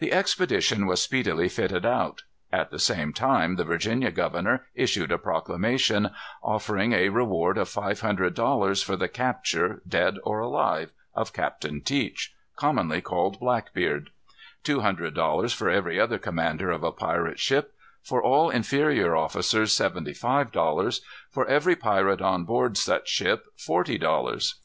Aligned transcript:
The 0.00 0.10
expedition 0.12 0.86
was 0.86 1.00
speedily 1.00 1.48
fitted 1.48 1.86
out. 1.86 2.24
At 2.52 2.72
the 2.72 2.80
same 2.80 3.12
time 3.12 3.54
the 3.54 3.62
Virginia 3.62 4.10
governor 4.10 4.66
issued 4.74 5.12
a 5.12 5.18
proclamation, 5.18 6.10
offering 6.42 6.92
a 6.92 7.10
reward 7.10 7.56
of 7.58 7.68
five 7.68 8.00
hundred 8.00 8.34
dollars 8.34 8.82
for 8.82 8.96
the 8.96 9.06
capture, 9.06 9.80
dead 9.86 10.16
or 10.24 10.40
alive, 10.40 10.90
of 11.14 11.32
Captain 11.32 11.80
Teach, 11.80 12.34
commonly 12.56 13.00
called 13.00 13.38
Blackbeard; 13.38 14.10
two 14.64 14.80
hundred 14.80 15.14
dollars 15.14 15.52
for 15.52 15.70
every 15.70 15.96
other 16.00 16.18
commander 16.18 16.72
of 16.72 16.82
a 16.82 16.90
pirate 16.90 17.38
ship; 17.38 17.72
for 18.02 18.20
all 18.20 18.50
inferior 18.50 19.14
officers 19.14 19.72
seventy 19.72 20.12
five 20.12 20.50
dollars; 20.50 21.02
for 21.30 21.46
every 21.46 21.76
pirate 21.76 22.20
on 22.20 22.42
board 22.42 22.76
such 22.76 23.08
ship 23.08 23.44
forty 23.56 23.96
dollars. 23.96 24.56